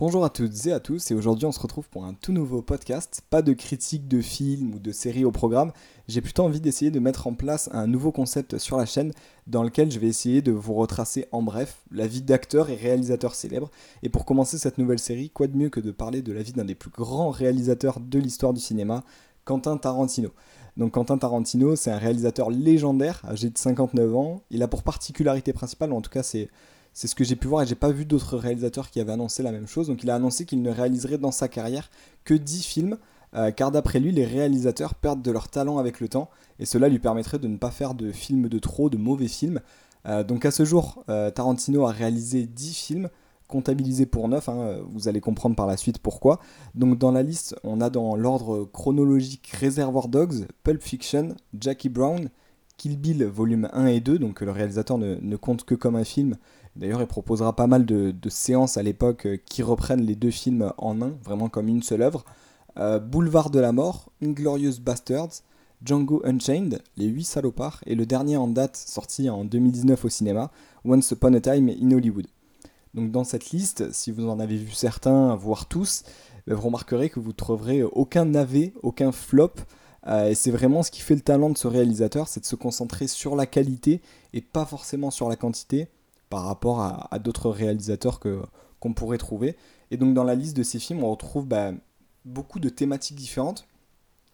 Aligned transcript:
Bonjour 0.00 0.24
à 0.24 0.30
toutes 0.30 0.64
et 0.64 0.72
à 0.72 0.80
tous, 0.80 1.10
et 1.10 1.14
aujourd'hui 1.14 1.44
on 1.44 1.52
se 1.52 1.60
retrouve 1.60 1.86
pour 1.90 2.06
un 2.06 2.14
tout 2.14 2.32
nouveau 2.32 2.62
podcast. 2.62 3.20
Pas 3.28 3.42
de 3.42 3.52
critique 3.52 4.08
de 4.08 4.22
films 4.22 4.72
ou 4.72 4.78
de 4.78 4.92
séries 4.92 5.26
au 5.26 5.30
programme, 5.30 5.72
j'ai 6.08 6.22
plutôt 6.22 6.42
envie 6.42 6.62
d'essayer 6.62 6.90
de 6.90 6.98
mettre 7.00 7.26
en 7.26 7.34
place 7.34 7.68
un 7.70 7.86
nouveau 7.86 8.10
concept 8.10 8.56
sur 8.56 8.78
la 8.78 8.86
chaîne 8.86 9.12
dans 9.46 9.62
lequel 9.62 9.90
je 9.90 9.98
vais 9.98 10.06
essayer 10.06 10.40
de 10.40 10.52
vous 10.52 10.72
retracer 10.72 11.26
en 11.32 11.42
bref 11.42 11.82
la 11.90 12.06
vie 12.06 12.22
d'acteurs 12.22 12.70
et 12.70 12.76
réalisateurs 12.76 13.34
célèbres. 13.34 13.70
Et 14.02 14.08
pour 14.08 14.24
commencer 14.24 14.56
cette 14.56 14.78
nouvelle 14.78 14.98
série, 14.98 15.28
quoi 15.28 15.48
de 15.48 15.56
mieux 15.58 15.68
que 15.68 15.80
de 15.80 15.90
parler 15.90 16.22
de 16.22 16.32
la 16.32 16.42
vie 16.42 16.54
d'un 16.54 16.64
des 16.64 16.74
plus 16.74 16.88
grands 16.88 17.28
réalisateurs 17.28 18.00
de 18.00 18.18
l'histoire 18.18 18.54
du 18.54 18.60
cinéma, 18.60 19.04
Quentin 19.44 19.76
Tarantino. 19.76 20.30
Donc 20.78 20.92
Quentin 20.92 21.18
Tarantino, 21.18 21.76
c'est 21.76 21.90
un 21.90 21.98
réalisateur 21.98 22.48
légendaire, 22.48 23.20
âgé 23.28 23.50
de 23.50 23.58
59 23.58 24.16
ans. 24.16 24.40
Il 24.48 24.62
a 24.62 24.68
pour 24.68 24.82
particularité 24.82 25.52
principale, 25.52 25.92
en 25.92 26.00
tout 26.00 26.10
cas 26.10 26.22
c'est 26.22 26.48
c'est 26.92 27.06
ce 27.06 27.14
que 27.14 27.24
j'ai 27.24 27.36
pu 27.36 27.48
voir 27.48 27.62
et 27.62 27.66
j'ai 27.66 27.74
pas 27.74 27.90
vu 27.90 28.04
d'autres 28.04 28.36
réalisateurs 28.36 28.90
qui 28.90 29.00
avaient 29.00 29.12
annoncé 29.12 29.42
la 29.42 29.52
même 29.52 29.66
chose. 29.66 29.88
Donc 29.88 30.02
il 30.02 30.10
a 30.10 30.14
annoncé 30.14 30.44
qu'il 30.44 30.62
ne 30.62 30.70
réaliserait 30.70 31.18
dans 31.18 31.30
sa 31.30 31.48
carrière 31.48 31.90
que 32.24 32.34
10 32.34 32.64
films, 32.64 32.98
euh, 33.34 33.50
car 33.50 33.70
d'après 33.70 34.00
lui, 34.00 34.12
les 34.12 34.24
réalisateurs 34.24 34.94
perdent 34.94 35.22
de 35.22 35.30
leur 35.30 35.48
talent 35.48 35.78
avec 35.78 36.00
le 36.00 36.08
temps 36.08 36.30
et 36.58 36.66
cela 36.66 36.88
lui 36.88 36.98
permettrait 36.98 37.38
de 37.38 37.48
ne 37.48 37.56
pas 37.56 37.70
faire 37.70 37.94
de 37.94 38.10
films 38.10 38.48
de 38.48 38.58
trop, 38.58 38.90
de 38.90 38.96
mauvais 38.96 39.28
films. 39.28 39.60
Euh, 40.06 40.24
donc 40.24 40.44
à 40.44 40.50
ce 40.50 40.64
jour, 40.64 41.04
euh, 41.08 41.30
Tarantino 41.30 41.86
a 41.86 41.92
réalisé 41.92 42.46
10 42.46 42.74
films, 42.74 43.08
comptabilisés 43.46 44.06
pour 44.06 44.28
9, 44.28 44.48
hein, 44.48 44.78
vous 44.92 45.08
allez 45.08 45.20
comprendre 45.20 45.56
par 45.56 45.66
la 45.66 45.76
suite 45.76 45.98
pourquoi. 45.98 46.40
Donc 46.74 46.98
dans 46.98 47.12
la 47.12 47.22
liste, 47.22 47.56
on 47.64 47.80
a 47.80 47.90
dans 47.90 48.16
l'ordre 48.16 48.64
chronologique 48.72 49.52
Reservoir 49.60 50.08
Dogs, 50.08 50.46
Pulp 50.62 50.82
Fiction, 50.82 51.34
Jackie 51.58 51.88
Brown, 51.88 52.30
Kill 52.80 52.96
Bill 52.96 53.26
volume 53.26 53.68
1 53.74 53.88
et 53.88 54.00
2, 54.00 54.18
donc 54.18 54.40
le 54.40 54.50
réalisateur 54.50 54.96
ne, 54.96 55.36
compte 55.36 55.64
que 55.64 55.74
comme 55.74 55.96
un 55.96 56.04
film, 56.04 56.38
D'ailleurs, 56.76 57.02
il 57.02 57.06
proposera 57.06 57.54
pas 57.54 57.66
mal 57.66 57.84
de, 57.84 58.14
séances 58.30 58.78
à 58.78 58.82
l'époque 58.82 59.26
euh, 59.26 59.36
qui 59.36 59.62
reprennent 59.62 60.06
les 60.06 60.14
deux 60.14 60.30
films 60.30 60.72
en 60.78 61.02
un, 61.02 61.12
vraiment 61.22 61.50
comme 61.50 61.68
une 61.68 61.82
seule 61.82 62.00
œuvre. 62.00 62.24
Euh, 62.78 62.98
Boulevard 62.98 63.50
de 63.50 63.60
la 63.60 63.72
mort, 63.72 64.10
Inglorious 64.22 64.80
Bastards, 64.80 65.42
Django 65.84 66.22
Unchained, 66.24 66.80
Les 66.96 67.04
8 67.04 67.24
salopards, 67.24 67.82
et 67.84 67.94
le 67.94 68.06
dernier 68.06 68.38
en 68.38 68.48
date 68.48 68.76
sorti 68.76 69.28
en 69.28 69.44
2019 69.44 70.06
au 70.06 70.08
cinéma, 70.08 70.50
Once 70.86 71.10
Upon 71.10 71.34
a 71.34 71.40
Time 71.40 71.68
in 71.68 71.90
Hollywood. 71.90 72.28
Donc 72.94 73.10
dans 73.10 73.24
cette 73.24 73.50
liste, 73.50 73.92
si 73.92 74.10
vous 74.10 74.26
en 74.26 74.40
avez 74.40 74.56
vu 74.56 74.70
certains, 74.70 75.34
voire 75.34 75.66
tous, 75.66 76.04
vous 76.46 76.58
remarquerez 76.58 77.10
que 77.10 77.20
vous 77.20 77.34
trouverez 77.34 77.82
aucun 77.82 78.24
navet, 78.24 78.72
aucun 78.82 79.12
flop. 79.12 79.52
Euh, 80.06 80.28
et 80.28 80.34
c'est 80.34 80.50
vraiment 80.50 80.82
ce 80.82 80.90
qui 80.90 81.00
fait 81.00 81.14
le 81.14 81.20
talent 81.20 81.50
de 81.50 81.58
ce 81.58 81.68
réalisateur, 81.68 82.28
c'est 82.28 82.40
de 82.40 82.46
se 82.46 82.56
concentrer 82.56 83.06
sur 83.06 83.36
la 83.36 83.46
qualité 83.46 84.00
et 84.32 84.40
pas 84.40 84.64
forcément 84.64 85.10
sur 85.10 85.28
la 85.28 85.36
quantité 85.36 85.88
par 86.30 86.44
rapport 86.44 86.80
à, 86.80 87.18
d'autres 87.18 87.50
réalisateurs 87.50 88.20
que, 88.20 88.40
qu'on 88.78 88.94
pourrait 88.94 89.18
trouver. 89.18 89.56
Et 89.90 89.96
donc 89.96 90.14
dans 90.14 90.24
la 90.24 90.36
liste 90.36 90.56
de 90.56 90.62
ces 90.62 90.78
films, 90.78 91.02
on 91.02 91.10
retrouve 91.10 91.46
bah, 91.46 91.72
beaucoup 92.24 92.60
de 92.60 92.68
thématiques 92.68 93.16
différentes, 93.16 93.66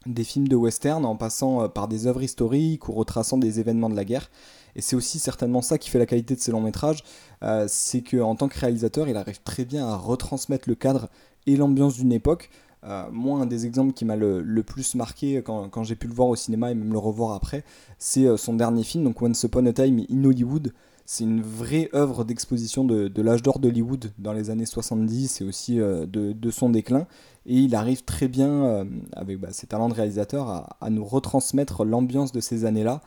des 0.05 0.25
films 0.25 0.47
de 0.47 0.57
western 0.57 1.05
en 1.05 1.17
passant 1.17 1.63
euh, 1.63 1.69
par 1.69 1.89
des 1.89 2.07
œuvres 2.07 2.23
historiques 2.23 2.89
ou 2.89 2.93
retraçant 2.93 3.39
des 3.39 3.61
événements 3.61 3.91
de 3.91 3.97
la 3.97 4.05
guerre. 4.05 4.31
Et 4.77 4.83
c'est 4.83 4.95
aussi 4.95 5.19
certainement 5.19 5.63
ça 5.63 5.79
qui 5.79 5.89
fait 5.89 5.99
la 5.99 6.07
qualité 6.07 6.35
de 6.35 6.41
ces 6.41 6.53
longs 6.53 6.61
métrages, 6.61 7.03
euh, 7.43 7.65
c'est 7.67 8.03
qu'en 8.03 8.37
tant 8.37 8.49
que 8.49 8.59
réalisateur, 8.59 9.09
il 9.09 9.17
arrive 9.17 9.41
très 9.43 9.65
bien 9.65 9.89
à 9.89 9.97
retransmettre 9.97 10.69
le 10.69 10.75
cadre 10.75 11.09
et 11.47 11.57
l'ambiance 11.57 11.97
d'une 11.97 12.13
époque. 12.13 12.51
Euh, 12.85 13.05
moi, 13.11 13.41
un 13.41 13.47
des 13.47 13.67
exemples 13.67 13.93
qui 13.93 14.05
m'a 14.05 14.17
le, 14.17 14.63
plus 14.63 14.95
marqué 14.95 15.43
quand, 15.43 15.69
quand 15.69 15.83
j'ai 15.83 15.97
pu 15.97 16.07
le 16.07 16.15
voir 16.15 16.29
au 16.29 16.37
cinéma 16.37 16.71
et 16.71 16.75
même 16.75 16.93
le 16.93 16.99
revoir 16.99 17.33
après, 17.33 17.65
c'est 17.99 18.37
son 18.37 18.55
dernier 18.55 18.85
film, 18.85 19.05
donc 19.05 19.21
Once 19.23 19.43
Upon 19.43 19.67
a 19.67 19.73
Time 19.73 20.05
in 20.11 20.25
Hollywood, 20.25 20.73
c'est 21.07 21.23
une 21.23 21.41
vraie 21.41 21.89
œuvre 21.95 22.25
d'exposition 22.25 22.85
de, 22.85 23.23
l'âge 23.23 23.41
d'or 23.41 23.61
d'Hollywood 23.61 24.13
dans 24.19 24.33
les 24.33 24.51
années 24.51 24.67
70 24.67 25.41
et 25.41 25.45
aussi 25.45 25.81
euh, 25.81 26.05
de, 26.05 26.51
son 26.51 26.69
déclin. 26.69 27.07
Et 27.47 27.55
il 27.55 27.77
arrive 27.77 28.03
très 28.03 28.27
bien, 28.27 28.51
euh, 28.51 28.85
avec 29.13 29.39
bah, 29.39 29.53
ses 29.53 29.69
talents 29.69 29.89
de 29.89 29.95
réalisateur, 29.95 30.77
à, 30.81 30.91
nous 30.91 31.05
retransmettre 31.05 31.85
l'ambiance 31.85 32.33
de 32.33 32.41
ces 32.41 32.65
années-là 32.65 33.03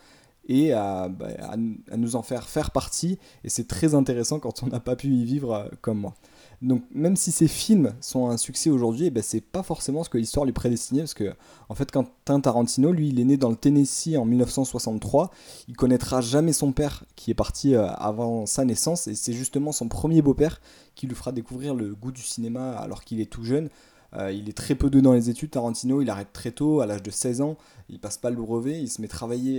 et 0.47 0.71
bah, 0.71 1.09
à, 1.39 1.53
à, 1.91 1.97
nous 1.97 2.15
en 2.15 2.21
faire 2.21 2.47
faire 2.47 2.71
partie. 2.71 3.19
Et 3.43 3.49
c'est 3.49 3.67
très 3.67 3.93
intéressant 3.93 4.39
quand 4.39 4.63
on 4.63 4.67
n'a 4.67 4.79
pas 4.79 4.95
pu 4.95 5.09
y 5.09 5.25
vivre 5.25 5.53
euh, 5.53 5.65
comme 5.81 5.99
moi. 5.99 6.15
Donc 6.61 6.83
même 6.91 7.15
si 7.15 7.31
ces 7.31 7.47
films 7.47 7.93
sont 8.01 8.29
un 8.29 8.37
succès 8.37 8.69
aujourd'hui, 8.69 9.05
eh 9.05 9.09
ben, 9.11 9.23
c'est 9.23 9.41
pas 9.41 9.63
forcément 9.63 10.03
ce 10.03 10.09
que 10.09 10.17
l'histoire 10.17 10.45
lui 10.45 10.51
prédestinait, 10.51 11.01
parce 11.01 11.13
que 11.13 11.33
en 11.69 11.75
fait 11.75 11.89
Quentin 11.89 12.39
Tarantino, 12.41 12.91
lui, 12.91 13.09
il 13.09 13.19
est 13.19 13.23
né 13.23 13.37
dans 13.37 13.49
le 13.49 13.55
Tennessee 13.55 14.17
en 14.17 14.25
1963, 14.25 15.31
il 15.69 15.77
connaîtra 15.77 16.19
jamais 16.19 16.51
son 16.51 16.73
père 16.73 17.05
qui 17.15 17.31
est 17.31 17.35
parti 17.35 17.75
euh, 17.75 17.87
avant 17.87 18.45
sa 18.45 18.65
naissance, 18.65 19.07
et 19.07 19.15
c'est 19.15 19.33
justement 19.33 19.71
son 19.71 19.87
premier 19.87 20.21
beau-père 20.21 20.59
qui 20.95 21.07
lui 21.07 21.15
fera 21.15 21.31
découvrir 21.31 21.75
le 21.75 21.95
goût 21.95 22.11
du 22.11 22.21
cinéma 22.21 22.71
alors 22.73 23.05
qu'il 23.05 23.21
est 23.21 23.31
tout 23.31 23.45
jeune. 23.45 23.69
Euh, 24.17 24.31
il 24.31 24.49
est 24.49 24.57
très 24.57 24.75
peu 24.75 24.89
de 24.89 24.99
dans 24.99 25.13
les 25.13 25.29
études, 25.29 25.51
Tarantino, 25.51 26.01
il 26.01 26.09
arrête 26.09 26.33
très 26.33 26.51
tôt, 26.51 26.81
à 26.81 26.85
l'âge 26.85 27.03
de 27.03 27.11
16 27.11 27.41
ans, 27.41 27.57
il 27.89 27.99
passe 27.99 28.17
pas 28.17 28.29
le 28.29 28.35
brevet, 28.35 28.79
il 28.79 28.89
se 28.89 29.01
met 29.01 29.09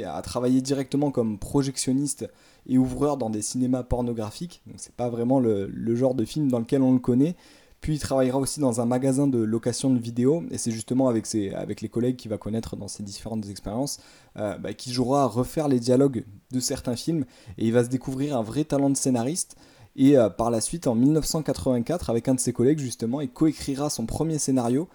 à 0.04 0.22
travailler 0.22 0.60
directement 0.60 1.10
comme 1.10 1.38
projectionniste 1.38 2.28
et 2.66 2.78
ouvreur 2.78 3.16
dans 3.16 3.30
des 3.30 3.42
cinémas 3.42 3.82
pornographiques, 3.82 4.62
donc 4.66 4.76
c'est 4.78 4.94
pas 4.94 5.08
vraiment 5.08 5.40
le, 5.40 5.94
genre 5.94 6.14
de 6.14 6.24
film 6.24 6.48
dans 6.48 6.58
lequel 6.58 6.82
on 6.82 6.92
le 6.92 6.98
connaît. 6.98 7.36
Puis 7.80 7.94
il 7.94 7.98
travaillera 7.98 8.38
aussi 8.38 8.60
dans 8.60 8.82
un 8.82 8.84
magasin 8.84 9.26
de 9.26 9.38
location 9.38 9.88
de 9.88 9.98
vidéos, 9.98 10.42
et 10.50 10.58
c'est 10.58 10.70
justement 10.70 11.08
avec 11.08 11.80
les 11.80 11.88
collègues 11.88 12.16
qu'il 12.16 12.30
va 12.30 12.36
connaître 12.36 12.76
dans 12.76 12.88
ses 12.88 13.02
différentes 13.02 13.48
expériences, 13.48 14.00
euh, 14.36 14.58
bah, 14.58 14.74
qu'il 14.74 14.92
jouera 14.92 15.22
à 15.22 15.26
refaire 15.26 15.66
les 15.66 15.80
dialogues 15.80 16.24
de 16.50 16.60
certains 16.60 16.96
films, 16.96 17.24
et 17.56 17.66
il 17.66 17.72
va 17.72 17.82
se 17.82 17.88
découvrir 17.88 18.36
un 18.36 18.42
vrai 18.42 18.64
talent 18.64 18.90
de 18.90 18.98
scénariste, 18.98 19.56
et 19.96 20.16
euh, 20.16 20.28
par 20.28 20.50
la 20.50 20.60
suite, 20.60 20.86
en 20.86 20.94
1984, 20.94 22.10
avec 22.10 22.28
un 22.28 22.34
de 22.34 22.40
ses 22.40 22.52
collègues, 22.52 22.78
justement, 22.78 23.20
il 23.20 23.30
coécrira 23.30 23.90
son 23.90 24.06
premier 24.06 24.38
scénario. 24.38 24.88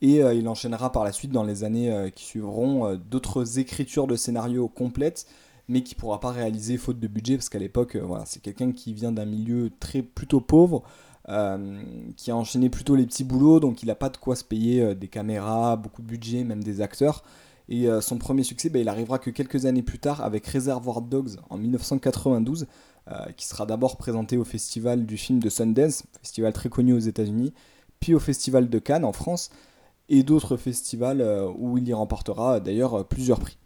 Et 0.00 0.22
euh, 0.22 0.34
il 0.34 0.48
enchaînera 0.48 0.92
par 0.92 1.04
la 1.04 1.12
suite, 1.12 1.30
dans 1.30 1.44
les 1.44 1.64
années 1.64 1.90
euh, 1.92 2.10
qui 2.10 2.24
suivront, 2.24 2.94
d'autres 2.96 3.58
écritures 3.58 4.06
de 4.06 4.16
scénarios 4.16 4.68
complètes, 4.68 5.26
mais 5.68 5.82
qui 5.82 5.94
ne 5.94 6.00
pourra 6.00 6.20
pas 6.20 6.30
réaliser 6.30 6.76
faute 6.76 6.98
de 6.98 7.08
budget, 7.08 7.36
parce 7.36 7.48
qu'à 7.48 7.58
l'époque, 7.58 7.96
c'est 8.26 8.42
quelqu'un 8.42 8.72
qui 8.72 8.92
vient 8.92 9.12
d'un 9.12 9.24
milieu 9.24 9.70
très 9.80 10.02
plutôt 10.02 10.40
pauvre, 10.40 10.82
qui 12.16 12.30
a 12.30 12.36
enchaîné 12.36 12.68
plutôt 12.68 12.96
les 12.96 13.06
petits 13.06 13.24
boulots, 13.24 13.60
donc 13.60 13.82
il 13.82 13.86
n'a 13.86 13.94
pas 13.94 14.10
de 14.10 14.18
quoi 14.18 14.36
se 14.36 14.44
payer 14.44 14.94
des 14.94 15.08
caméras, 15.08 15.76
beaucoup 15.76 16.02
de 16.02 16.06
budget, 16.06 16.44
même 16.44 16.62
des 16.62 16.82
acteurs. 16.82 17.24
Et 17.70 17.88
son 18.02 18.18
premier 18.18 18.42
succès, 18.42 18.68
bah, 18.68 18.78
il 18.78 18.90
arrivera 18.90 19.18
que 19.18 19.30
quelques 19.30 19.64
années 19.64 19.80
plus 19.80 19.98
tard 19.98 20.20
avec 20.22 20.46
Reservoir 20.46 21.00
Dogs 21.00 21.36
en 21.48 21.56
1992, 21.56 22.66
euh, 23.10 23.32
qui 23.36 23.46
sera 23.46 23.66
d'abord 23.66 23.96
présenté 23.96 24.36
au 24.36 24.44
festival 24.44 25.06
du 25.06 25.16
film 25.16 25.38
de 25.38 25.48
Sundance, 25.48 26.04
festival 26.20 26.52
très 26.52 26.68
connu 26.68 26.92
aux 26.92 26.98
États-Unis, 26.98 27.52
puis 28.00 28.14
au 28.14 28.20
festival 28.20 28.68
de 28.68 28.78
Cannes 28.78 29.04
en 29.04 29.12
France, 29.12 29.50
et 30.08 30.22
d'autres 30.22 30.56
festivals 30.56 31.20
euh, 31.20 31.50
où 31.56 31.78
il 31.78 31.88
y 31.88 31.92
remportera 31.92 32.60
d'ailleurs 32.60 33.06
plusieurs 33.06 33.40
prix. 33.40 33.58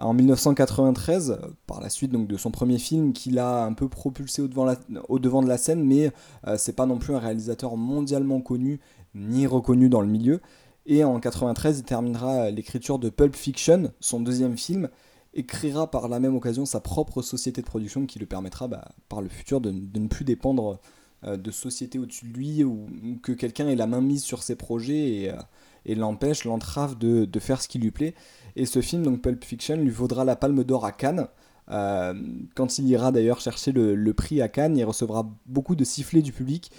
En 0.00 0.14
1993, 0.14 1.38
par 1.66 1.82
la 1.82 1.90
suite 1.90 2.10
donc, 2.10 2.26
de 2.26 2.38
son 2.38 2.50
premier 2.50 2.78
film 2.78 3.12
qu'il 3.12 3.38
a 3.38 3.64
un 3.64 3.74
peu 3.74 3.86
propulsé 3.86 4.40
au 4.40 4.48
devant, 4.48 5.42
de 5.42 5.48
la 5.48 5.58
scène, 5.58 5.84
mais 5.84 6.10
euh, 6.46 6.56
c'est 6.56 6.72
pas 6.72 6.86
non 6.86 6.98
plus 6.98 7.14
un 7.14 7.18
réalisateur 7.18 7.76
mondialement 7.76 8.40
connu 8.40 8.80
ni 9.14 9.46
reconnu 9.46 9.90
dans 9.90 10.00
le 10.00 10.06
milieu. 10.06 10.40
Et 10.86 11.04
en 11.04 11.20
1993, 11.20 11.80
il 11.80 11.84
terminera 11.84 12.50
l'écriture 12.50 12.98
de 12.98 13.10
Pulp 13.10 13.36
Fiction, 13.36 13.92
son 14.00 14.20
deuxième 14.20 14.56
film, 14.56 14.88
et 15.34 15.44
créera 15.44 15.90
par 15.90 16.08
la 16.08 16.20
même 16.20 16.34
occasion 16.34 16.66
sa 16.66 16.80
propre 16.80 17.22
société 17.22 17.60
de 17.60 17.66
production 17.66 18.06
qui 18.06 18.18
lui 18.18 18.26
permettra 18.26 18.68
bah, 18.68 18.88
par 19.08 19.22
le 19.22 19.28
futur 19.28 19.60
de, 19.60 19.70
ne 19.70 20.08
plus 20.08 20.24
dépendre 20.24 20.80
euh, 21.24 21.36
de 21.36 21.50
sociétés 21.50 21.98
au-dessus 21.98 22.26
de 22.26 22.36
lui 22.36 22.64
ou, 22.64 22.88
que 23.22 23.32
quelqu'un 23.32 23.68
ait 23.68 23.76
la 23.76 23.86
main 23.86 24.00
mise 24.00 24.22
sur 24.22 24.42
ses 24.42 24.56
projets 24.56 25.10
et, 25.10 25.30
euh, 25.30 25.94
l'empêche, 25.94 26.44
l'entrave 26.44 26.98
de, 26.98 27.38
faire 27.38 27.62
ce 27.62 27.68
qui 27.68 27.78
lui 27.78 27.90
plaît. 27.90 28.14
Et 28.56 28.66
ce 28.66 28.80
film, 28.80 29.02
donc 29.02 29.22
Pulp 29.22 29.44
Fiction, 29.44 29.76
lui 29.76 29.90
vaudra 29.90 30.24
la 30.24 30.36
Palme 30.36 30.64
d'Or 30.64 30.84
à 30.84 30.92
Cannes. 30.92 31.28
Euh, 31.70 32.14
quand 32.54 32.78
il 32.78 32.88
ira 32.88 33.12
d'ailleurs 33.12 33.40
chercher 33.40 33.72
le, 33.72 34.12
prix 34.12 34.42
à 34.42 34.48
Cannes, 34.48 34.76
il 34.76 34.84
recevra 34.84 35.28
beaucoup 35.46 35.76
de 35.76 35.84
sifflets 35.84 36.22
du 36.22 36.32
public 36.32 36.70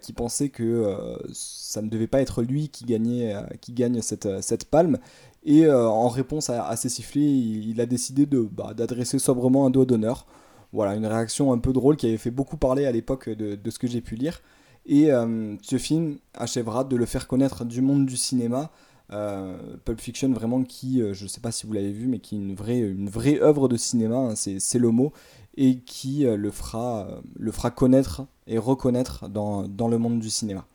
qui 0.00 0.14
pensait 0.14 0.48
que 0.48 0.96
ça 1.34 1.82
ne 1.82 1.90
devait 1.90 2.06
pas 2.06 2.22
être 2.22 2.40
lui 2.42 2.70
qui, 2.70 2.86
gagnait, 2.86 3.36
qui 3.60 3.74
gagne 3.74 4.00
cette, 4.00 4.64
palme. 4.70 4.98
Et 5.46 5.64
euh, 5.64 5.88
en 5.88 6.08
réponse 6.08 6.50
à, 6.50 6.74
ces 6.74 6.88
sifflets, 6.88 7.22
il, 7.22 7.80
a 7.80 7.86
décidé 7.86 8.26
de, 8.26 8.40
bah, 8.40 8.74
d'adresser 8.74 9.20
sobrement 9.20 9.64
un 9.64 9.70
doigt 9.70 9.86
d'honneur. 9.86 10.26
Voilà, 10.72 10.96
une 10.96 11.06
réaction 11.06 11.52
un 11.52 11.58
peu 11.58 11.72
drôle 11.72 11.96
qui 11.96 12.06
avait 12.08 12.16
fait 12.16 12.32
beaucoup 12.32 12.56
parler 12.56 12.84
à 12.84 12.90
l'époque 12.90 13.28
de, 13.30 13.70
ce 13.70 13.78
que 13.78 13.86
j'ai 13.86 14.00
pu 14.00 14.16
lire. 14.16 14.42
Et 14.86 15.12
euh, 15.12 15.54
ce 15.62 15.78
film 15.78 16.18
achèvera 16.34 16.82
de 16.82 16.96
le 16.96 17.06
faire 17.06 17.28
connaître 17.28 17.64
du 17.64 17.80
monde 17.80 18.06
du 18.06 18.16
cinéma. 18.16 18.70
Euh, 19.12 19.56
Pulp 19.84 20.00
Fiction, 20.00 20.32
vraiment, 20.32 20.62
qui, 20.62 21.00
je 21.12 21.22
ne 21.22 21.28
sais 21.28 21.40
pas 21.40 21.52
si 21.52 21.66
vous 21.66 21.72
l'avez 21.72 21.92
vu, 21.92 22.06
mais 22.06 22.18
qui 22.18 22.34
est 22.34 22.38
une 22.38 22.54
vraie, 22.54 22.80
une 22.80 23.08
vraie 23.08 23.40
œuvre 23.40 23.68
de 23.68 23.76
cinéma, 23.76 24.16
hein, 24.16 24.34
c'est, 24.34 24.78
le 24.78 24.90
mot, 24.90 25.12
et 25.56 25.78
qui 25.78 26.24
le, 26.24 26.50
fera, 26.50 27.08
le 27.38 27.52
fera 27.52 27.70
connaître 27.70 28.26
et 28.46 28.58
reconnaître 28.58 29.28
dans, 29.28 29.66
dans, 29.68 29.88
le 29.88 29.98
monde 29.98 30.20
du 30.20 30.30
cinéma. 30.30 30.66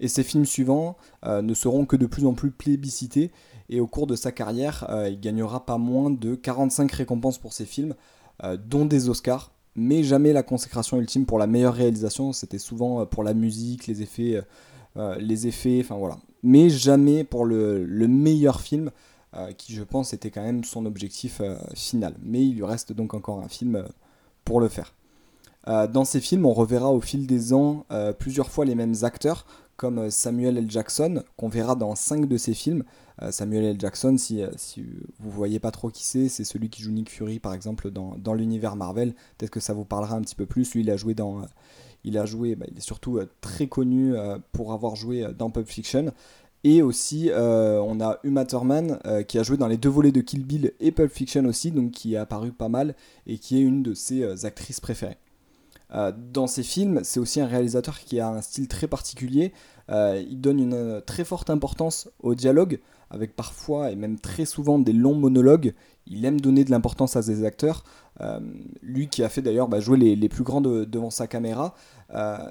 Et 0.00 0.08
ces 0.08 0.22
films 0.22 0.46
suivants 0.46 0.96
ne 1.24 1.54
seront 1.54 1.86
que 1.86 1.96
de 1.96 2.06
plus 2.06 2.26
en 2.26 2.34
plus 2.34 2.50
plébiscités 2.50 3.30
et 3.72 3.80
au 3.80 3.86
cours 3.86 4.06
de 4.06 4.16
sa 4.16 4.32
carrière, 4.32 4.86
euh, 4.90 5.08
il 5.08 5.18
gagnera 5.18 5.64
pas 5.64 5.78
moins 5.78 6.10
de 6.10 6.34
45 6.34 6.92
récompenses 6.92 7.38
pour 7.38 7.54
ses 7.54 7.64
films, 7.64 7.94
euh, 8.44 8.58
dont 8.58 8.84
des 8.84 9.08
Oscars. 9.08 9.50
mais 9.74 10.02
jamais 10.04 10.34
la 10.34 10.42
consécration 10.42 10.98
ultime 10.98 11.24
pour 11.24 11.38
la 11.38 11.46
meilleure 11.46 11.72
réalisation. 11.72 12.34
C'était 12.34 12.58
souvent 12.58 13.06
pour 13.06 13.24
la 13.24 13.32
musique, 13.32 13.86
les 13.86 14.02
effets, 14.02 14.42
les 14.96 15.46
effets, 15.46 15.80
enfin 15.80 15.96
voilà. 15.96 16.18
Mais 16.42 16.68
jamais 16.68 17.24
pour 17.24 17.44
le, 17.44 17.86
meilleur 18.08 18.60
film, 18.60 18.90
qui 19.56 19.74
je 19.74 19.82
pense 19.82 20.12
était 20.12 20.30
quand 20.30 20.42
même 20.42 20.64
son 20.64 20.84
objectif 20.86 21.40
final. 21.74 22.14
Mais 22.22 22.44
il 22.44 22.56
lui 22.56 22.64
reste 22.64 22.92
donc 22.92 23.14
encore 23.14 23.40
un 23.40 23.48
film 23.48 23.84
pour 24.44 24.60
le 24.60 24.68
faire. 24.68 24.94
dans 25.66 26.04
ces 26.04 26.20
films, 26.20 26.44
on 26.44 26.52
reverra 26.52 26.90
au 26.92 27.00
fil 27.00 27.26
des 27.26 27.52
ans 27.52 27.86
plusieurs 28.18 28.50
fois 28.50 28.64
les 28.64 28.74
mêmes 28.74 28.96
acteurs, 29.02 29.46
comme 29.82 29.98
euh, 29.98 30.10
Samuel 30.10 30.58
L. 30.58 30.70
Jackson, 30.70 31.24
qu'on 31.36 31.48
verra 31.48 31.74
dans 31.74 31.96
5 31.96 32.26
de 32.26 32.36
ses 32.36 32.54
films. 32.54 32.84
Euh, 33.20 33.32
Samuel 33.32 33.64
L. 33.64 33.80
Jackson, 33.80 34.16
si, 34.16 34.40
euh, 34.40 34.48
vous 35.18 35.30
voyez 35.30 35.58
pas 35.58 35.72
trop 35.72 35.90
qui 35.90 36.04
c'est, 36.04 36.28
c'est 36.28 36.44
celui 36.44 36.70
qui 36.70 36.82
joue 36.82 36.92
Nick 36.92 37.10
Fury 37.10 37.40
par 37.40 37.52
exemple 37.52 37.90
dans 37.90 38.34
l'univers 38.34 38.76
Marvel. 38.76 39.12
Peut-être 39.36 39.50
que 39.50 39.58
ça 39.58 39.74
vous 39.74 39.84
parlera 39.84 40.14
un 40.14 40.20
petit 40.22 40.36
peu 40.36 40.46
plus. 40.46 40.72
Lui, 40.74 40.82
il 40.82 40.90
a 40.90 40.96
joué 40.96 41.14
dans. 41.14 41.42
Il 42.04 42.18
a 42.18 42.26
joué, 42.26 42.54
bah, 42.54 42.66
il 42.70 42.76
est 42.76 42.82
surtout 42.82 43.20
très 43.40 43.66
connu 43.66 44.14
pour 44.52 44.72
avoir 44.72 44.96
joué 44.96 45.26
dans 45.36 45.50
Pulp 45.50 45.68
Fiction. 45.68 46.12
Et 46.64 46.82
aussi, 46.82 47.30
on 47.34 48.00
a 48.00 48.18
Uma 48.24 48.44
Thurman 48.44 48.98
qui 49.28 49.38
a 49.38 49.42
joué 49.42 49.56
dans 49.56 49.68
les 49.68 49.76
deux 49.76 49.88
volets 49.88 50.12
de 50.12 50.20
Kill 50.20 50.44
Bill 50.44 50.72
et 50.80 50.92
Pulp 50.92 51.12
Fiction 51.12 51.44
aussi, 51.44 51.70
donc 51.70 51.92
qui 51.92 52.14
est 52.14 52.18
apparu 52.18 52.52
pas 52.52 52.68
mal 52.68 52.94
et 53.26 53.38
qui 53.38 53.58
est 53.58 53.62
une 53.62 53.82
de 53.82 53.94
ses 53.94 54.44
actrices 54.44 54.80
préférées. 54.80 55.18
Euh, 55.94 56.12
dans 56.32 56.46
ses 56.46 56.62
films, 56.62 57.00
c'est 57.02 57.20
aussi 57.20 57.40
un 57.40 57.46
réalisateur 57.46 57.98
qui 58.00 58.20
a 58.20 58.28
un 58.28 58.40
style 58.40 58.68
très 58.68 58.86
particulier. 58.86 59.52
Euh, 59.90 60.22
il 60.28 60.40
donne 60.40 60.58
une 60.58 60.74
euh, 60.74 61.00
très 61.00 61.24
forte 61.24 61.50
importance 61.50 62.08
au 62.20 62.34
dialogue, 62.34 62.80
avec 63.10 63.36
parfois 63.36 63.90
et 63.90 63.96
même 63.96 64.18
très 64.18 64.46
souvent 64.46 64.78
des 64.78 64.92
longs 64.92 65.14
monologues. 65.14 65.74
Il 66.06 66.24
aime 66.24 66.40
donner 66.40 66.64
de 66.64 66.70
l'importance 66.70 67.16
à 67.16 67.22
ses 67.22 67.44
acteurs. 67.44 67.84
Lui 68.82 69.08
qui 69.08 69.24
a 69.24 69.28
fait 69.28 69.42
d'ailleurs 69.42 69.68
bah, 69.68 69.80
jouer 69.80 69.96
les, 69.96 70.28
plus 70.28 70.44
grands 70.44 70.60
devant 70.60 71.10
sa 71.10 71.26
caméra, 71.26 71.74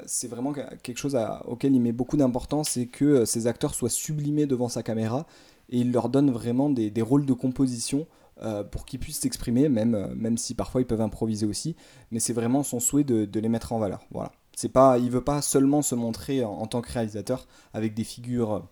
c'est 0.06 0.28
vraiment 0.28 0.54
quelque 0.54 0.98
chose 0.98 1.18
auquel 1.46 1.74
il 1.75 1.81
met 1.81 1.92
beaucoup 1.92 2.18
d'importance, 2.18 2.69
c'est 2.72 2.88
que 2.88 3.25
ses 3.25 3.48
acteurs 3.48 3.74
soient 3.74 3.90
sublimés 3.90 4.46
devant 4.46 4.69
sa 4.69 4.84
caméra 4.84 5.25
et 5.69 5.80
il 5.80 5.92
leur 5.92 6.10
donne 6.10 6.31
vraiment 6.31 6.69
des 6.69 7.02
rôles 7.02 7.25
de 7.25 7.34
composition 7.34 8.08
euh, 8.44 8.63
pour 8.63 8.86
qu'ils 8.86 9.00
puissent 9.00 9.19
s'exprimer, 9.19 9.69
même, 9.69 9.94
euh, 9.94 10.08
même 10.16 10.36
si 10.36 10.56
parfois 10.56 10.81
ils 10.81 10.88
peuvent 10.88 11.02
improviser 11.02 11.46
aussi. 11.46 11.75
Mais 12.10 12.19
c'est 12.19 12.34
vraiment 12.34 12.63
son 12.63 12.80
souhait 12.80 13.04
de, 13.04 13.40
les 13.40 13.50
mettre 13.50 13.72
en 13.72 13.78
valeur. 13.78 14.08
Voilà. 14.10 14.31
C'est 14.56 14.69
pas, 14.69 14.98
il 14.98 15.12
veut 15.12 15.24
pas 15.24 15.44
seulement 15.44 15.84
se 15.84 15.94
montrer 15.94 16.44
en, 16.44 16.66
tant 16.66 16.81
que 16.81 16.92
réalisateur 16.92 17.48
avec 17.75 17.94
des 17.94 18.04
figures, 18.04 18.68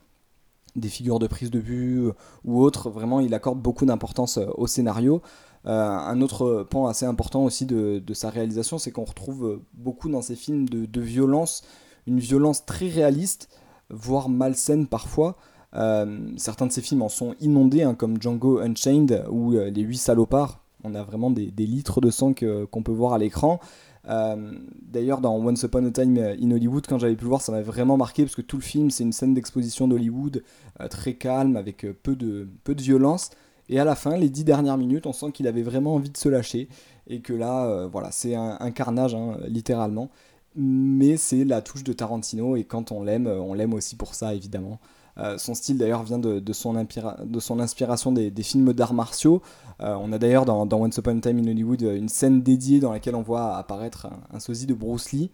des 0.75 0.89
figures 0.89 1.19
de 1.19 1.27
prise 1.27 1.51
de 1.51 1.59
vue 1.59 2.09
ou 2.45 2.61
autres. 2.61 2.89
Vraiment, 2.89 3.19
il 3.19 3.33
accorde 3.33 3.59
beaucoup 3.59 3.85
d'importance 3.85 4.37
euh, 4.37 4.47
au 4.55 4.67
scénario. 4.67 5.21
un 5.65 6.21
autre 6.21 6.63
point 6.69 6.89
assez 6.89 7.05
important 7.05 7.43
aussi 7.43 7.65
de, 7.65 8.13
sa 8.13 8.29
réalisation, 8.29 8.77
c'est 8.77 8.91
qu'on 8.91 9.03
retrouve 9.03 9.61
beaucoup 9.73 10.09
dans 10.09 10.21
ses 10.21 10.35
films 10.35 10.69
de, 10.69 11.01
violence, 11.01 11.63
une 12.07 12.19
violence 12.19 12.65
très 12.65 12.87
réaliste, 12.87 13.49
voire 13.89 14.29
malsaine 14.29 14.87
parfois, 14.87 15.35
euh, 15.75 16.31
certains 16.37 16.65
de 16.65 16.71
ces 16.71 16.81
films 16.81 17.01
en 17.01 17.09
sont 17.09 17.35
inondés, 17.39 17.83
hein, 17.83 17.93
comme 17.93 18.21
Django 18.21 18.59
Unchained 18.59 19.25
ou 19.29 19.53
euh, 19.53 19.69
Les 19.69 19.81
Huit 19.81 19.97
Salopards. 19.97 20.59
On 20.83 20.95
a 20.95 21.03
vraiment 21.03 21.29
des, 21.29 21.51
litres 21.57 22.01
de 22.01 22.09
sang 22.09 22.33
qu'on 22.33 22.83
peut 22.83 22.91
voir 22.91 23.13
à 23.13 23.17
l'écran. 23.17 23.59
Euh, 24.07 24.53
d'ailleurs, 24.81 25.19
dans 25.19 25.35
Once 25.35 25.61
Upon 25.63 25.85
a 25.85 25.91
Time 25.91 26.17
in 26.17 26.51
Hollywood, 26.51 26.85
quand 26.87 26.97
j'avais 26.97 27.15
pu 27.15 27.23
le 27.23 27.29
voir, 27.29 27.41
ça 27.41 27.51
m'avait 27.51 27.63
vraiment 27.63 27.97
marqué 27.97 28.23
parce 28.23 28.35
que 28.35 28.41
tout 28.41 28.55
le 28.55 28.63
film, 28.63 28.89
c'est 28.89 29.03
une 29.03 29.11
scène 29.11 29.33
d'exposition 29.33 29.87
d'Hollywood 29.87 30.43
très 30.89 31.13
calme, 31.13 31.57
avec 31.57 31.85
peu, 32.01 32.15
de, 32.15 32.47
peu 32.63 32.75
de 32.75 32.81
violence. 32.81 33.31
Et 33.67 33.79
à 33.79 33.83
la 33.83 33.95
fin, 33.95 34.17
les 34.17 34.29
dix 34.29 34.43
dernières 34.43 34.77
minutes, 34.77 35.05
on 35.05 35.13
sent 35.13 35.31
qu'il 35.31 35.47
avait 35.47 35.61
vraiment 35.61 35.95
envie 35.95 36.09
de 36.09 36.17
se 36.17 36.29
lâcher. 36.29 36.69
Et 37.07 37.19
que 37.19 37.33
là, 37.33 37.87
voilà, 37.87 38.11
c'est 38.11 38.35
un, 38.35 38.71
carnage, 38.71 39.15
hein, 39.15 39.37
littéralement. 39.47 40.09
Mais 40.55 41.17
c'est 41.17 41.43
la 41.43 41.61
touche 41.61 41.83
de 41.83 41.93
Tarantino. 41.93 42.55
Et 42.55 42.63
quand 42.63 42.91
on 42.91 43.03
l'aime, 43.03 43.27
on 43.27 43.53
l'aime 43.53 43.73
aussi 43.73 43.95
pour 43.95 44.15
ça, 44.15 44.33
évidemment. 44.33 44.79
Euh, 45.19 45.37
son 45.37 45.53
style 45.53 45.77
d'ailleurs 45.77 46.03
vient 46.03 46.19
de, 46.19 46.53
son, 46.53 46.73
de, 46.73 47.39
son, 47.39 47.59
inspiration 47.59 48.11
des, 48.11 48.31
films 48.43 48.73
d'arts 48.73 48.93
martiaux. 48.93 49.41
Euh, 49.81 49.95
on 49.99 50.11
a 50.13 50.17
d'ailleurs 50.17 50.45
dans, 50.45 50.67
Once 50.71 50.97
Upon 50.97 51.17
a 51.17 51.21
Time 51.21 51.39
in 51.39 51.47
Hollywood 51.47 51.81
une 51.81 52.09
scène 52.09 52.41
dédiée 52.41 52.79
dans 52.79 52.91
laquelle 52.91 53.15
on 53.15 53.21
voit 53.21 53.57
apparaître 53.57 54.07
un, 54.31 54.39
sosie 54.39 54.65
de 54.65 54.73
Bruce 54.73 55.11
Lee. 55.11 55.29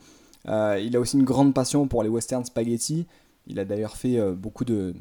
Euh, 0.47 0.79
il 0.83 0.95
a 0.95 0.99
aussi 0.99 1.17
une 1.17 1.23
grande 1.23 1.53
passion 1.53 1.87
pour 1.87 2.03
les 2.03 2.09
westerns 2.09 2.45
spaghetti. 2.45 3.05
Il 3.47 3.59
a 3.59 3.65
d'ailleurs 3.65 3.95
fait 3.95 4.19
beaucoup 4.33 4.65
de, 4.65 4.95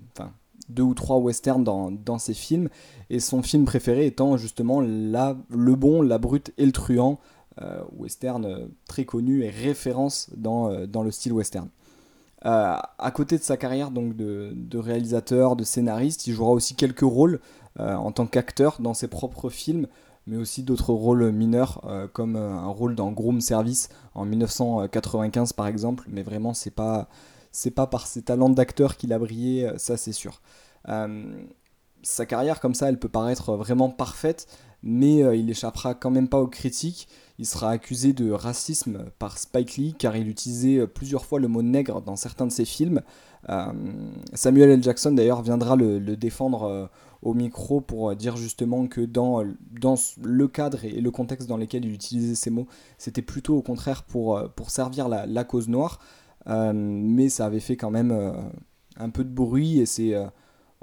deux 0.69 0.83
ou 0.83 0.93
trois 0.93 1.19
westerns 1.19 1.65
dans, 1.65 2.19
ses 2.19 2.35
films. 2.35 2.69
Et 3.09 3.21
son 3.21 3.43
film 3.43 3.65
préféré 3.65 4.07
étant 4.07 4.37
justement 4.37 4.83
la, 4.83 5.37
Le 5.49 5.75
Bon, 5.77 6.03
La 6.03 6.19
Brute 6.19 6.53
et 6.59 6.67
le 6.67 6.73
Truand, 6.73 7.19
western 7.97 8.69
très 8.87 9.07
connu 9.07 9.45
et 9.45 9.51
référence 9.51 10.29
dans, 10.37 10.87
dans 10.87 11.03
le 11.03 11.11
style 11.11 11.33
western. 11.33 11.69
Euh, 12.47 12.77
à 12.99 13.11
côté 13.11 13.39
de 13.39 13.43
sa 13.43 13.57
carrière 13.57 13.91
donc 13.91 14.17
de, 14.17 14.79
réalisateur, 14.79 15.57
de 15.57 15.65
scénariste, 15.65 16.27
il 16.27 16.35
jouera 16.35 16.51
aussi 16.53 16.75
quelques 16.75 17.01
rôles 17.01 17.41
euh, 17.81 17.95
en 17.95 18.13
tant 18.13 18.27
qu'acteur 18.27 18.81
dans 18.81 18.95
ses 18.95 19.09
propres 19.09 19.49
films, 19.49 19.87
mais 20.27 20.37
aussi 20.37 20.63
d'autres 20.63 20.93
rôles 20.93 21.33
mineurs, 21.33 21.81
euh, 21.87 22.07
comme 22.07 22.37
un 22.37 22.67
rôle 22.69 22.95
dans 22.95 23.11
Groom 23.13 23.41
Service 23.41 23.89
en 24.15 24.25
1995 24.27 25.55
par 25.55 25.67
exemple. 25.67 26.05
Mais 26.09 26.23
vraiment, 26.23 26.55
c'est 26.55 26.71
pas 26.71 27.09
c'est 27.51 27.71
pas 27.71 27.87
par 27.87 28.07
ses 28.07 28.23
talents 28.23 28.51
d'acteur 28.51 28.97
qu'il 28.97 29.13
a 29.13 29.19
brillé, 29.19 29.71
ça 29.77 29.97
c'est 29.97 30.13
sûr. 30.13 30.41
Sa 32.05 32.27
carrière 32.27 32.61
comme 32.61 32.75
ça, 32.75 32.89
elle 32.89 32.99
peut 32.99 33.09
paraître 33.09 33.55
vraiment 33.57 33.91
parfaite, 33.91 34.47
mais 34.83 35.21
il 35.39 35.51
échappera 35.51 35.95
quand 35.95 36.11
même 36.11 36.29
pas 36.29 36.41
aux 36.41 36.47
critiques. 36.47 37.09
Il 37.39 37.47
sera 37.47 37.71
accusé 37.71 38.13
de 38.13 38.31
racisme 38.31 39.07
par 39.19 39.39
Spike 39.39 39.77
Lee 39.77 39.95
car 39.99 40.17
il 40.17 40.29
utilisait 40.29 40.87
plusieurs 40.87 41.25
fois 41.25 41.41
le 41.41 41.49
mot 41.49 41.63
nègre 41.63 42.01
dans 42.01 42.17
certains 42.17 42.47
de 42.47 42.53
ses 42.53 42.65
films. 42.65 43.01
Euh, 43.49 43.73
Samuel 44.33 44.71
L. 44.71 44.83
Jackson 44.83 45.13
d'ailleurs 45.13 45.43
viendra 45.43 45.77
le, 45.77 46.01
défendre 46.17 46.63
euh, 46.65 46.87
au 47.23 47.35
micro 47.35 47.81
pour 47.81 48.15
dire 48.17 48.37
justement 48.37 48.87
que 48.87 49.01
dans, 49.01 49.43
dans 49.81 49.97
le 50.23 50.49
cadre 50.49 50.85
et 50.85 51.01
le 51.01 51.11
contexte 51.11 51.49
dans 51.49 51.57
lesquels 51.57 51.85
il 51.85 51.93
utilisait 51.93 52.35
ces 52.35 52.51
mots, 52.51 52.67
c'était 52.99 53.23
plutôt 53.23 53.57
au 53.57 53.63
contraire 53.63 54.03
pour, 54.05 54.37
euh, 54.37 54.49
pour 54.49 54.71
servir 54.71 55.09
la 55.09 55.45
cause 55.45 55.69
noire. 55.69 55.99
mais 56.47 57.29
ça 57.29 57.47
avait 57.47 57.61
fait 57.61 57.77
quand 57.77 57.91
même 57.91 58.13
un 58.97 59.11
peu 59.11 59.25
de 59.25 59.31
bruit 59.31 59.81
et 59.81 59.87
c'est 59.87 60.15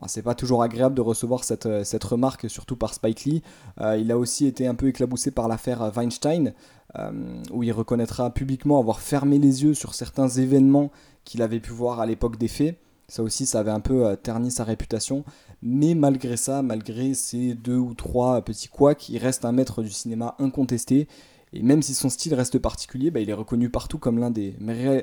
c'est 0.07 0.21
pas 0.21 0.35
toujours 0.35 0.63
agréable 0.63 0.95
de 0.95 1.01
recevoir 1.01 1.43
cette, 1.43 1.65
euh, 1.65 1.83
remarque, 2.03 2.49
surtout 2.49 2.75
par 2.75 2.93
Spike 2.93 3.25
Lee. 3.25 3.43
Euh, 3.79 3.97
il 3.97 4.11
a 4.11 4.17
aussi 4.17 4.45
été 4.47 4.67
un 4.67 4.75
peu 4.75 4.87
éclaboussé 4.87 5.31
par 5.31 5.47
l'affaire 5.47 5.91
Weinstein, 5.95 6.53
euh, 6.97 7.43
où 7.51 7.63
il 7.63 7.71
reconnaîtra 7.71 8.33
publiquement 8.33 8.79
avoir 8.79 8.99
fermé 8.99 9.39
les 9.39 9.63
yeux 9.63 9.73
sur 9.73 9.93
certains 9.93 10.27
événements 10.27 10.91
qu'il 11.23 11.41
avait 11.41 11.59
pu 11.59 11.71
voir 11.71 11.99
à 11.99 12.05
l'époque 12.05 12.37
des 12.37 12.47
faits. 12.47 12.77
Ça 13.07 13.23
aussi, 13.23 13.45
ça 13.45 13.59
avait 13.59 13.71
un 13.71 13.81
peu 13.81 14.15
terni 14.15 14.51
sa 14.51 14.63
réputation. 14.63 15.25
Mais 15.61 15.95
malgré 15.95 16.37
ça, 16.37 16.61
malgré 16.61 17.13
ces 17.13 17.53
deux 17.53 17.77
ou 17.77 17.93
trois 17.93 18.41
petits 18.41 18.69
couacs, 18.69 19.09
il 19.09 19.17
reste 19.17 19.43
un 19.43 19.51
maître 19.51 19.83
du 19.83 19.91
cinéma 19.91 20.35
incontesté. 20.39 21.07
Et 21.53 21.61
même 21.61 21.81
si 21.81 21.93
son 21.93 22.09
style 22.09 22.33
reste 22.33 22.59
particulier, 22.59 23.11
bah, 23.11 23.19
il 23.19 23.29
est 23.29 23.33
reconnu 23.33 23.69
partout 23.69 23.97
comme 23.97 24.19
l'un 24.19 24.31
des 24.31 24.55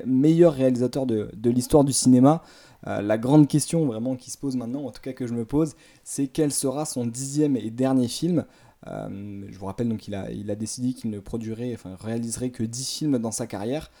meilleurs 0.05 0.53
réalisateurs 0.53 1.05
de, 1.05 1.29
de 1.33 1.49
l'histoire 1.49 1.83
du 1.83 1.93
cinéma. 1.93 2.41
Euh, 2.87 3.01
la 3.01 3.17
grande 3.17 3.47
question 3.47 3.85
vraiment 3.85 4.15
qui 4.15 4.31
se 4.31 4.37
pose 4.37 4.55
maintenant, 4.55 4.85
en 4.85 4.91
tout 4.91 5.01
cas 5.01 5.13
que 5.13 5.27
je 5.27 5.33
me 5.33 5.45
pose, 5.45 5.75
c'est 6.03 6.27
quel 6.27 6.51
sera 6.51 6.85
son 6.85 7.05
dixième 7.05 7.55
et 7.55 7.69
dernier 7.69 8.07
film. 8.07 8.45
Euh, 8.87 9.43
je 9.49 9.57
vous 9.59 9.65
rappelle 9.65 9.89
donc 9.89 9.99
qu'il 9.99 10.15
a, 10.15 10.31
il 10.31 10.49
a 10.49 10.55
décidé 10.55 10.93
qu'il 10.93 11.11
ne 11.11 11.19
produirait, 11.19 11.73
enfin 11.73 11.95
réaliserait 11.99 12.49
que 12.49 12.63
10 12.63 12.89
films 12.89 13.19
dans 13.19 13.31
sa 13.31 13.45
carrière. 13.45 13.91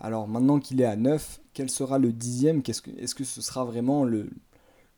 Alors 0.00 0.26
maintenant 0.26 0.58
qu'il 0.58 0.80
est 0.80 0.86
à 0.86 0.96
9, 0.96 1.40
quel 1.52 1.70
sera 1.70 1.98
le 1.98 2.12
dixième? 2.12 2.62
Est-ce 2.66 2.82
que, 2.82 2.90
est 2.90 3.14
que 3.14 3.24
ce 3.24 3.42
sera 3.42 3.64
vraiment 3.64 4.04
le, 4.04 4.30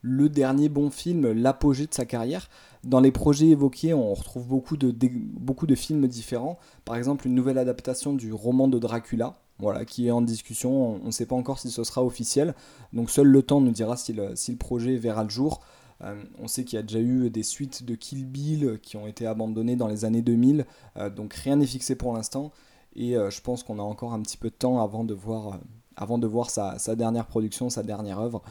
le 0.06 0.28
dernier 0.28 0.68
bon 0.68 0.88
film, 0.88 1.32
l'apogée 1.32 1.86
de 1.86 1.94
sa 1.94 2.04
carrière 2.04 2.48
Dans 2.84 3.00
les 3.00 3.10
projets 3.10 3.48
évoqués, 3.48 3.92
on 3.92 4.14
retrouve 4.14 4.46
beaucoup 4.46 4.76
de, 4.76 4.94
beaucoup 5.10 5.66
de 5.66 5.75
films 5.75 6.06
différents. 6.06 6.60
Par 6.84 6.94
exemple, 6.94 7.26
une 7.26 7.34
nouvelle 7.34 7.58
adaptation 7.58 8.12
du 8.12 8.32
roman 8.32 8.68
de 8.68 8.78
Dracula, 8.78 9.40
voilà, 9.58 9.84
qui 9.84 10.06
est 10.06 10.12
en 10.12 10.22
discussion. 10.22 11.00
On 11.02 11.06
ne 11.06 11.10
sait 11.10 11.26
pas 11.26 11.34
encore 11.34 11.58
si 11.58 11.70
ce 11.70 11.82
sera 11.82 12.04
officiel. 12.04 12.54
Donc 12.92 13.10
seul 13.10 13.26
le 13.26 13.42
temps 13.42 13.60
nous 13.60 13.72
dira 13.72 13.96
si 13.96 14.12
le, 14.12 14.36
si 14.36 14.52
le 14.52 14.58
projet 14.58 14.96
verra 14.96 15.25
le 15.25 15.30
jour. 15.30 15.60
Euh, 16.04 16.14
on 16.38 16.46
sait 16.46 16.62
qu'il 16.62 16.76
y 16.76 16.80
a 16.80 16.82
déjà 16.82 17.00
eu 17.00 17.28
des 17.28 17.42
suites 17.42 17.82
de 17.84 17.96
Kill 17.96 18.26
Bill 18.26 18.78
qui 18.80 18.96
ont 18.96 19.08
été 19.08 19.26
abandonnées 19.26 19.75
dans 19.75 19.88
les 19.88 20.04
années 20.04 20.22
2000. 20.22 20.66
Euh, 20.98 21.10
donc 21.10 21.34
rien 21.34 21.56
n'est 21.56 21.66
fixé 21.66 21.96
pour 21.96 22.12
l'instant. 22.12 22.52
Et 22.94 23.16
euh, 23.16 23.28
je 23.30 23.40
pense 23.40 23.64
qu'on 23.64 23.80
a 23.80 23.82
encore 23.82 24.12
un 24.12 24.20
petit 24.20 24.36
peu 24.36 24.50
de 24.50 24.54
temps 24.54 24.80
avant 24.80 25.02
de 25.02 25.14
voir, 25.14 25.58
avant 25.96 26.18
de 26.18 26.28
voir 26.28 26.50
sa, 26.50 26.78
sa, 26.78 26.94
dernière 26.94 27.26
production, 27.26 27.70
sa 27.70 27.82
dernière 27.82 28.20
œuvre. 28.20 28.44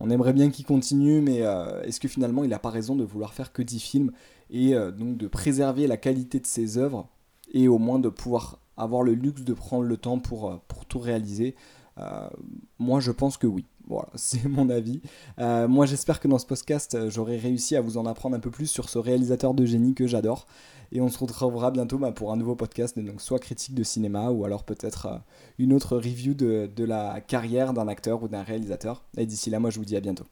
On 0.00 0.10
aimerait 0.10 0.32
bien 0.32 0.50
qu'il 0.50 0.64
continue, 0.64 1.20
mais 1.20 1.40
est-ce 1.84 2.00
que 2.00 2.08
finalement 2.08 2.42
il 2.42 2.50
n'a 2.50 2.58
pas 2.58 2.70
raison 2.70 2.96
de 2.96 3.04
vouloir 3.04 3.34
faire 3.34 3.52
que 3.52 3.62
10 3.62 3.78
films 3.80 4.12
et 4.50 4.72
donc 4.72 5.18
de 5.18 5.28
préserver 5.28 5.86
la 5.86 5.98
qualité 5.98 6.40
de 6.40 6.46
ses 6.46 6.78
œuvres 6.78 7.06
et 7.52 7.68
au 7.68 7.78
moins 7.78 7.98
de 7.98 8.08
pouvoir 8.08 8.60
avoir 8.78 9.02
le 9.02 9.12
luxe 9.12 9.42
de 9.42 9.52
prendre 9.52 9.84
le 9.84 9.96
temps 9.98 10.18
pour, 10.18 10.58
pour 10.68 10.86
tout 10.86 10.98
réaliser? 10.98 11.54
Moi, 12.78 13.00
je 13.00 13.12
pense 13.12 13.36
que 13.36 13.46
oui. 13.46 13.66
C'est 14.14 14.44
mon 14.46 14.68
avis. 14.70 15.00
moi, 15.38 15.86
j'espère 15.86 16.20
que 16.20 16.28
dans 16.28 16.38
ce 16.38 16.46
podcast, 16.46 17.08
j'aurai 17.08 17.36
réussi 17.36 17.76
à 17.76 17.80
vous 17.80 17.98
en 17.98 18.06
apprendre 18.06 18.36
un 18.36 18.40
peu 18.40 18.50
plus 18.50 18.66
sur 18.66 18.88
ce 18.88 18.98
réalisateur 18.98 19.54
de 19.54 19.64
génie 19.64 19.94
que 19.94 20.06
j'adore. 20.06 20.46
Et 20.92 21.00
on 21.00 21.08
se 21.08 21.18
retrouvera 21.18 21.70
bientôt 21.70 21.98
bah, 21.98 22.10
pour 22.10 22.32
un 22.32 22.36
nouveau 22.36 22.56
podcast, 22.56 22.98
donc 22.98 23.20
soit 23.20 23.38
critique 23.38 23.74
de 23.74 23.84
cinéma 23.84 24.30
ou 24.30 24.44
alors 24.44 24.64
peut-être 24.64 25.20
une 25.58 25.72
autre 25.72 25.96
review 25.96 26.34
de, 26.34 26.68
de 26.74 26.84
la 26.84 27.20
carrière 27.20 27.72
d'un 27.72 27.86
acteur 27.86 28.22
ou 28.22 28.28
d'un 28.28 28.42
réalisateur. 28.42 29.04
Et 29.16 29.26
d'ici 29.26 29.50
là, 29.50 29.60
moi, 29.60 29.70
je 29.70 29.78
vous 29.78 29.84
dis 29.84 29.96
à 29.96 30.00
bientôt. 30.00 30.26